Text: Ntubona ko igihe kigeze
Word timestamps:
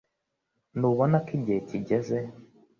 Ntubona 0.77 1.15
ko 1.25 1.31
igihe 1.37 1.59
kigeze 1.69 2.17